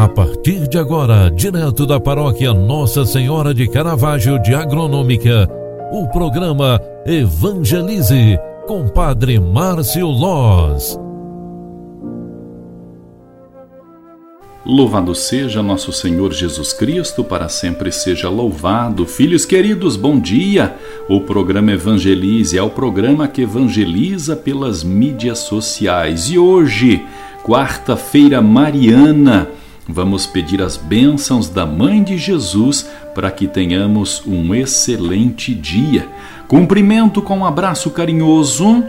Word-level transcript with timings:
A 0.00 0.08
partir 0.08 0.66
de 0.66 0.78
agora, 0.78 1.30
direto 1.30 1.84
da 1.84 2.00
paróquia 2.00 2.54
Nossa 2.54 3.04
Senhora 3.04 3.52
de 3.52 3.68
Caravaggio 3.68 4.40
de 4.40 4.54
Agronômica, 4.54 5.46
o 5.92 6.08
programa 6.08 6.80
Evangelize 7.04 8.38
com 8.66 8.88
Padre 8.88 9.38
Márcio 9.38 10.06
Loz. 10.06 10.98
Louvado 14.64 15.14
seja 15.14 15.62
nosso 15.62 15.92
Senhor 15.92 16.32
Jesus 16.32 16.72
Cristo, 16.72 17.22
para 17.22 17.50
sempre 17.50 17.92
seja 17.92 18.30
louvado. 18.30 19.04
Filhos 19.04 19.44
queridos, 19.44 19.96
bom 19.96 20.18
dia! 20.18 20.76
O 21.10 21.20
programa 21.20 21.72
Evangelize 21.72 22.56
é 22.56 22.62
o 22.62 22.70
programa 22.70 23.28
que 23.28 23.42
evangeliza 23.42 24.34
pelas 24.34 24.82
mídias 24.82 25.40
sociais. 25.40 26.30
E 26.30 26.38
hoje, 26.38 27.04
quarta-feira 27.44 28.40
mariana, 28.40 29.46
Vamos 29.92 30.26
pedir 30.26 30.62
as 30.62 30.76
bênçãos 30.76 31.48
da 31.48 31.66
Mãe 31.66 32.02
de 32.02 32.16
Jesus 32.16 32.88
para 33.14 33.30
que 33.30 33.46
tenhamos 33.46 34.22
um 34.26 34.54
excelente 34.54 35.54
dia. 35.54 36.08
Cumprimento 36.46 37.20
com 37.20 37.38
um 37.38 37.44
abraço 37.44 37.90
carinhoso 37.90 38.84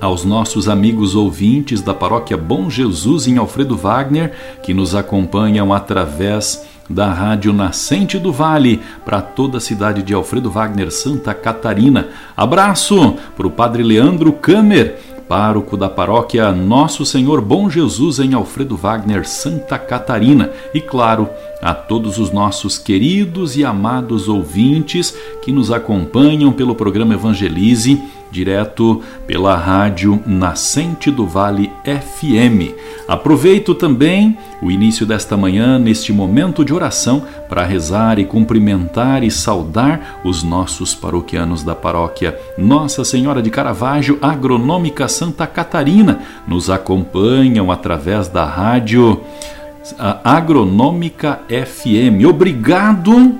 aos 0.00 0.24
nossos 0.24 0.68
amigos 0.68 1.14
ouvintes 1.14 1.82
da 1.82 1.92
Paróquia 1.92 2.36
Bom 2.36 2.70
Jesus 2.70 3.26
em 3.26 3.36
Alfredo 3.36 3.76
Wagner, 3.76 4.32
que 4.62 4.72
nos 4.72 4.94
acompanham 4.94 5.74
através 5.74 6.64
da 6.90 7.12
Rádio 7.12 7.52
Nascente 7.52 8.18
do 8.18 8.32
Vale 8.32 8.80
para 9.04 9.22
toda 9.22 9.58
a 9.58 9.60
cidade 9.60 10.02
de 10.02 10.12
Alfredo 10.12 10.50
Wagner, 10.50 10.90
Santa 10.90 11.32
Catarina. 11.32 12.08
Abraço 12.36 13.16
para 13.36 13.46
o 13.46 13.50
Padre 13.50 13.84
Leandro 13.84 14.32
Kamer 14.32 14.98
pároco 15.30 15.76
da 15.76 15.88
paróquia 15.88 16.50
Nosso 16.50 17.06
Senhor 17.06 17.40
Bom 17.40 17.70
Jesus 17.70 18.18
em 18.18 18.34
Alfredo 18.34 18.76
Wagner, 18.76 19.24
Santa 19.24 19.78
Catarina, 19.78 20.50
e 20.74 20.80
claro, 20.80 21.30
a 21.60 21.74
todos 21.74 22.18
os 22.18 22.30
nossos 22.30 22.78
queridos 22.78 23.56
e 23.56 23.64
amados 23.64 24.28
ouvintes 24.28 25.14
que 25.42 25.52
nos 25.52 25.70
acompanham 25.70 26.52
pelo 26.52 26.74
programa 26.74 27.14
Evangelize 27.14 28.00
direto 28.30 29.02
pela 29.26 29.56
rádio 29.56 30.22
Nascente 30.26 31.10
do 31.10 31.26
Vale 31.26 31.70
FM. 31.84 32.74
Aproveito 33.08 33.74
também 33.74 34.38
o 34.62 34.70
início 34.70 35.04
desta 35.04 35.36
manhã, 35.36 35.78
neste 35.78 36.12
momento 36.12 36.64
de 36.64 36.72
oração, 36.72 37.24
para 37.48 37.64
rezar 37.64 38.18
e 38.18 38.24
cumprimentar 38.24 39.24
e 39.24 39.30
saudar 39.30 40.20
os 40.24 40.42
nossos 40.42 40.94
paroquianos 40.94 41.64
da 41.64 41.74
paróquia 41.74 42.38
Nossa 42.56 43.04
Senhora 43.04 43.42
de 43.42 43.50
Caravaggio, 43.50 44.18
Agronômica 44.22 45.08
Santa 45.08 45.46
Catarina. 45.46 46.20
Nos 46.46 46.70
acompanham 46.70 47.72
através 47.72 48.28
da 48.28 48.44
rádio 48.44 49.20
Agronômica 50.24 51.40
FM. 51.48 52.24
Obrigado 52.28 53.34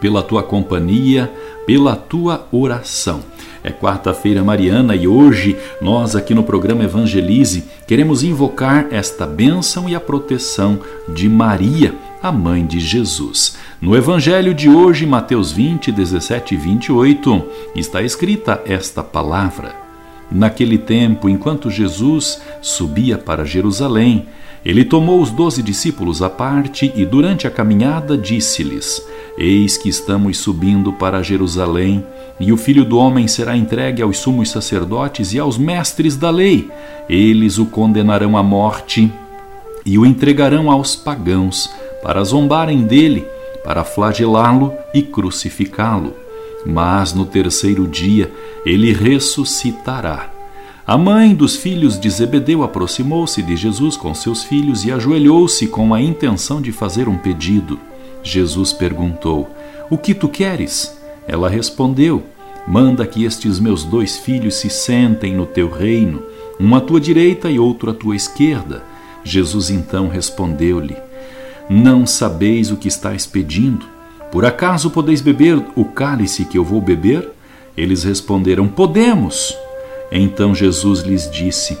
pela 0.00 0.22
tua 0.22 0.42
companhia, 0.42 1.30
pela 1.66 1.94
tua 1.94 2.46
oração. 2.50 3.20
É 3.62 3.70
quarta-feira 3.70 4.42
mariana 4.42 4.96
e 4.96 5.06
hoje 5.06 5.56
nós 5.82 6.16
aqui 6.16 6.34
no 6.34 6.42
programa 6.42 6.82
Evangelize 6.82 7.64
queremos 7.86 8.22
invocar 8.24 8.86
esta 8.90 9.26
bênção 9.26 9.88
e 9.88 9.94
a 9.94 10.00
proteção 10.00 10.80
de 11.06 11.28
Maria, 11.28 11.94
a 12.22 12.32
mãe 12.32 12.64
de 12.64 12.80
Jesus. 12.80 13.58
No 13.80 13.94
Evangelho 13.94 14.54
de 14.54 14.68
hoje, 14.68 15.06
Mateus 15.06 15.52
20, 15.52 15.92
17 15.92 16.54
e 16.54 16.56
28, 16.56 17.42
está 17.76 18.02
escrita 18.02 18.62
esta 18.64 19.02
palavra. 19.02 19.89
Naquele 20.30 20.78
tempo, 20.78 21.28
enquanto 21.28 21.70
Jesus 21.70 22.40
subia 22.62 23.18
para 23.18 23.44
Jerusalém, 23.44 24.26
ele 24.64 24.84
tomou 24.84 25.20
os 25.20 25.30
doze 25.30 25.62
discípulos 25.62 26.22
à 26.22 26.28
parte 26.28 26.92
e, 26.94 27.04
durante 27.04 27.46
a 27.46 27.50
caminhada, 27.50 28.16
disse-lhes: 28.16 29.04
Eis 29.36 29.76
que 29.76 29.88
estamos 29.88 30.38
subindo 30.38 30.92
para 30.92 31.22
Jerusalém 31.22 32.04
e 32.38 32.52
o 32.52 32.56
filho 32.56 32.84
do 32.84 32.98
homem 32.98 33.26
será 33.26 33.56
entregue 33.56 34.02
aos 34.02 34.18
sumos 34.18 34.50
sacerdotes 34.50 35.32
e 35.32 35.38
aos 35.38 35.58
mestres 35.58 36.16
da 36.16 36.30
lei. 36.30 36.70
Eles 37.08 37.58
o 37.58 37.66
condenarão 37.66 38.36
à 38.36 38.42
morte 38.42 39.12
e 39.84 39.98
o 39.98 40.06
entregarão 40.06 40.70
aos 40.70 40.94
pagãos, 40.94 41.70
para 42.02 42.22
zombarem 42.22 42.82
dele, 42.82 43.26
para 43.64 43.84
flagelá-lo 43.84 44.72
e 44.94 45.02
crucificá-lo. 45.02 46.14
Mas 46.64 47.12
no 47.14 47.24
terceiro 47.24 47.86
dia 47.86 48.30
ele 48.64 48.92
ressuscitará. 48.92 50.30
A 50.86 50.98
mãe 50.98 51.34
dos 51.34 51.56
filhos 51.56 51.98
de 51.98 52.10
Zebedeu 52.10 52.62
aproximou-se 52.62 53.42
de 53.42 53.56
Jesus 53.56 53.96
com 53.96 54.12
seus 54.14 54.42
filhos 54.42 54.84
e 54.84 54.90
ajoelhou-se 54.90 55.66
com 55.68 55.94
a 55.94 56.00
intenção 56.00 56.60
de 56.60 56.72
fazer 56.72 57.08
um 57.08 57.16
pedido. 57.16 57.78
Jesus 58.22 58.72
perguntou: 58.72 59.48
O 59.88 59.96
que 59.96 60.12
tu 60.12 60.28
queres? 60.28 60.98
Ela 61.28 61.48
respondeu: 61.48 62.24
Manda 62.66 63.06
que 63.06 63.24
estes 63.24 63.60
meus 63.60 63.84
dois 63.84 64.18
filhos 64.18 64.56
se 64.56 64.68
sentem 64.68 65.34
no 65.34 65.46
teu 65.46 65.70
reino, 65.70 66.22
um 66.58 66.74
à 66.74 66.80
tua 66.80 67.00
direita 67.00 67.50
e 67.50 67.58
outro 67.58 67.90
à 67.90 67.94
tua 67.94 68.16
esquerda. 68.16 68.82
Jesus 69.22 69.70
então 69.70 70.08
respondeu-lhe: 70.08 70.96
Não 71.68 72.06
sabeis 72.06 72.70
o 72.70 72.76
que 72.76 72.88
estáis 72.88 73.26
pedindo? 73.26 73.86
Por 74.30 74.44
acaso 74.44 74.90
podeis 74.90 75.20
beber 75.20 75.60
o 75.74 75.84
cálice 75.84 76.44
que 76.44 76.56
eu 76.56 76.64
vou 76.64 76.80
beber? 76.80 77.28
Eles 77.76 78.04
responderam: 78.04 78.68
Podemos. 78.68 79.56
Então 80.12 80.54
Jesus 80.54 81.00
lhes 81.00 81.30
disse: 81.30 81.76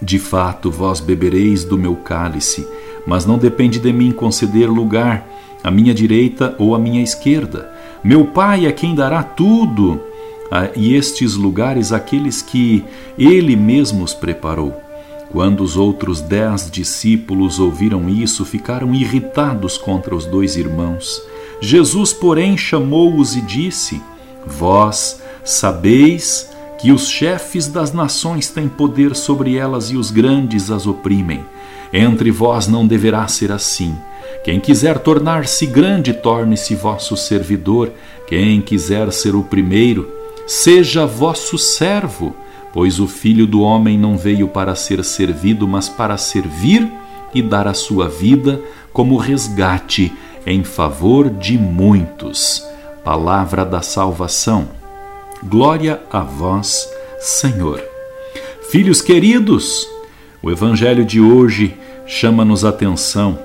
De 0.00 0.18
fato, 0.18 0.70
vós 0.70 1.00
bebereis 1.00 1.64
do 1.64 1.78
meu 1.78 1.96
cálice, 1.96 2.66
mas 3.06 3.24
não 3.24 3.38
depende 3.38 3.78
de 3.78 3.92
mim 3.92 4.12
conceder 4.12 4.68
lugar 4.68 5.26
à 5.62 5.70
minha 5.70 5.94
direita 5.94 6.54
ou 6.58 6.74
à 6.74 6.78
minha 6.78 7.02
esquerda 7.02 7.72
meu 8.04 8.24
Pai 8.24 8.66
é 8.66 8.72
quem 8.72 8.96
dará 8.96 9.22
tudo, 9.22 10.00
e 10.74 10.96
estes 10.96 11.36
lugares 11.36 11.92
aqueles 11.92 12.42
que 12.42 12.84
Ele 13.16 13.54
mesmo 13.54 14.02
os 14.02 14.12
preparou. 14.12 14.74
Quando 15.30 15.62
os 15.62 15.76
outros 15.76 16.20
dez 16.20 16.68
discípulos 16.68 17.60
ouviram 17.60 18.08
isso, 18.08 18.44
ficaram 18.44 18.92
irritados 18.92 19.78
contra 19.78 20.16
os 20.16 20.26
dois 20.26 20.56
irmãos. 20.56 21.22
Jesus, 21.62 22.12
porém, 22.12 22.58
chamou-os 22.58 23.36
e 23.36 23.40
disse: 23.40 24.02
Vós 24.44 25.22
sabeis 25.44 26.50
que 26.80 26.90
os 26.90 27.08
chefes 27.08 27.68
das 27.68 27.92
nações 27.92 28.48
têm 28.48 28.68
poder 28.68 29.14
sobre 29.14 29.56
elas 29.56 29.90
e 29.90 29.96
os 29.96 30.10
grandes 30.10 30.72
as 30.72 30.88
oprimem. 30.88 31.44
Entre 31.92 32.32
vós 32.32 32.66
não 32.66 32.84
deverá 32.84 33.28
ser 33.28 33.52
assim. 33.52 33.94
Quem 34.42 34.58
quiser 34.58 34.98
tornar-se 34.98 35.64
grande, 35.64 36.12
torne-se 36.12 36.74
vosso 36.74 37.16
servidor. 37.16 37.92
Quem 38.26 38.60
quiser 38.60 39.12
ser 39.12 39.36
o 39.36 39.44
primeiro, 39.44 40.10
seja 40.48 41.06
vosso 41.06 41.56
servo. 41.56 42.34
Pois 42.72 42.98
o 42.98 43.06
filho 43.06 43.46
do 43.46 43.60
homem 43.60 43.96
não 43.96 44.16
veio 44.16 44.48
para 44.48 44.74
ser 44.74 45.04
servido, 45.04 45.68
mas 45.68 45.88
para 45.88 46.16
servir 46.16 46.90
e 47.32 47.40
dar 47.40 47.68
a 47.68 47.74
sua 47.74 48.08
vida 48.08 48.60
como 48.92 49.16
resgate 49.16 50.12
em 50.46 50.64
favor 50.64 51.28
de 51.30 51.58
muitos. 51.58 52.66
Palavra 53.04 53.64
da 53.64 53.82
salvação. 53.82 54.68
Glória 55.42 56.00
a 56.10 56.20
vós, 56.20 56.88
Senhor. 57.18 57.82
Filhos 58.70 59.02
queridos, 59.02 59.86
o 60.42 60.50
evangelho 60.50 61.04
de 61.04 61.20
hoje 61.20 61.76
chama-nos 62.06 62.64
atenção 62.64 63.38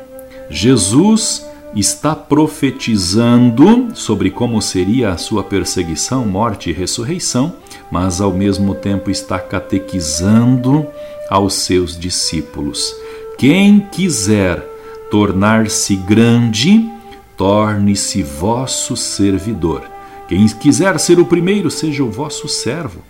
Jesus 0.50 1.46
está 1.76 2.16
profetizando 2.16 3.90
sobre 3.94 4.32
como 4.32 4.62
seria 4.62 5.12
a 5.12 5.18
sua 5.18 5.44
perseguição, 5.44 6.26
morte 6.26 6.70
e 6.70 6.74
ressurreição, 6.74 7.54
mas 7.92 8.22
ao 8.22 8.32
mesmo 8.32 8.74
tempo 8.74 9.12
está 9.12 9.38
catequizando 9.40 10.88
aos 11.30 11.54
seus 11.56 12.00
discípulos. 12.00 12.96
Quem 13.38 13.82
quiser 13.92 14.66
tornar-se 15.10 15.96
grande, 15.96 16.90
torne-se 17.36 18.24
vosso 18.24 18.96
servidor. 18.96 19.84
Quem 20.28 20.46
quiser 20.48 21.00
ser 21.00 21.20
o 21.20 21.26
primeiro, 21.26 21.72
seja 21.72 22.04
o 22.04 22.12
vosso 22.12 22.48
servo. 22.48 23.02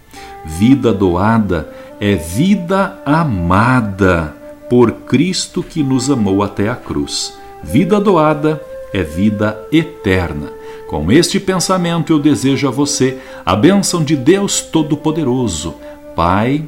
Vida 0.46 0.94
doada 0.94 1.74
é 2.00 2.16
vida 2.16 3.02
amada 3.06 4.36
por 4.70 4.92
Cristo 4.92 5.64
que 5.64 5.82
nos 5.82 6.10
amou 6.10 6.44
até 6.44 6.70
a 6.70 6.76
cruz. 6.76 7.38
Vida 7.64 8.00
doada 8.00 8.62
é 8.94 9.02
vida 9.02 9.60
eterna. 9.72 10.52
Com 10.88 11.12
este 11.12 11.40
pensamento, 11.40 12.14
eu 12.14 12.20
desejo 12.20 12.68
a 12.68 12.72
você 12.72 13.18
a 13.46 13.56
bênção 13.56 14.04
de 14.04 14.16
Deus 14.16 14.62
Todo-Poderoso, 14.62 15.76
Pai, 16.16 16.64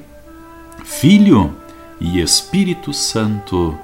Filho 0.84 1.54
e 2.02 2.20
Espírito 2.20 2.92
Santo. 2.92 3.78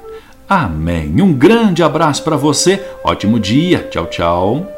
Amém. 0.48 1.22
Um 1.22 1.34
grande 1.34 1.82
abraço 1.82 2.24
para 2.24 2.38
você, 2.38 2.84
ótimo 3.04 3.40
dia. 3.40 3.88
Tchau, 3.90 4.06
tchau. 4.08 4.76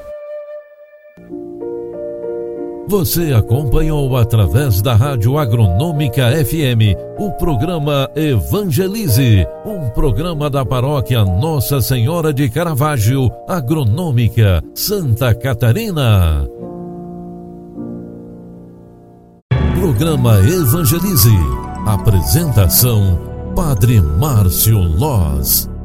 Você 2.89 3.33
acompanhou 3.33 4.15
através 4.15 4.81
da 4.81 4.95
Rádio 4.95 5.37
Agronômica 5.37 6.31
FM 6.45 6.95
o 7.19 7.31
programa 7.33 8.09
Evangelize, 8.15 9.45
um 9.65 9.89
programa 9.89 10.49
da 10.49 10.65
paróquia 10.65 11.25
Nossa 11.25 11.81
Senhora 11.81 12.33
de 12.33 12.49
Caravaggio, 12.49 13.29
Agronômica, 13.45 14.63
Santa 14.73 15.35
Catarina. 15.35 16.47
Programa 19.77 20.39
Evangelize. 20.39 21.35
Apresentação: 21.85 23.26
Padre 23.57 23.99
Márcio 23.99 24.77
Loz. 24.77 25.76